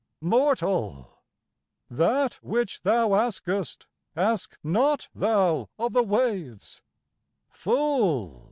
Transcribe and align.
ōMortal! 0.23 1.11
that 1.87 2.39
which 2.43 2.81
thou 2.81 3.13
askest, 3.13 3.85
ask 4.15 4.57
not 4.63 5.09
thou 5.13 5.69
of 5.77 5.93
the 5.93 6.01
waves; 6.01 6.81
Fool! 7.51 8.39